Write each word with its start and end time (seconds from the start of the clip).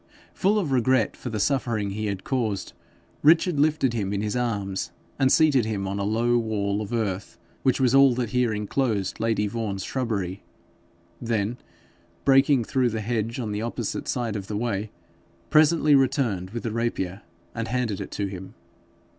Full 0.33 0.57
of 0.57 0.71
regret 0.71 1.15
for 1.15 1.29
the 1.29 1.39
suffering 1.39 1.91
he 1.91 2.07
had 2.07 2.23
caused, 2.23 2.73
Richard 3.21 3.59
lifted 3.59 3.93
him 3.93 4.11
in 4.13 4.21
his 4.21 4.35
arms, 4.35 4.89
and 5.19 5.31
seated 5.31 5.63
him 5.65 5.87
on 5.87 5.99
a 5.99 6.03
low 6.03 6.39
wall 6.39 6.81
of 6.81 6.91
earth, 6.91 7.37
which 7.61 7.79
was 7.79 7.93
all 7.93 8.15
that 8.15 8.31
here 8.31 8.51
inclosed 8.51 9.19
lady 9.19 9.45
Vaughan's 9.45 9.83
shrubbery; 9.83 10.41
then, 11.21 11.59
breaking 12.25 12.63
through 12.63 12.89
the 12.89 13.01
hedge 13.01 13.39
on 13.39 13.51
the 13.51 13.61
opposite 13.61 14.07
side 14.07 14.35
of 14.35 14.47
the 14.47 14.57
way, 14.57 14.89
presently 15.51 15.93
returned 15.93 16.49
with 16.49 16.63
the 16.63 16.71
rapier, 16.71 17.21
and 17.53 17.67
handed 17.67 18.01
it 18.01 18.09
to 18.09 18.25
him. 18.25 18.55